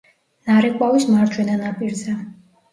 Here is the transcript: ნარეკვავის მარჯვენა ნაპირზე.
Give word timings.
ნარეკვავის 0.47 1.05
მარჯვენა 1.13 1.61
ნაპირზე. 1.63 2.19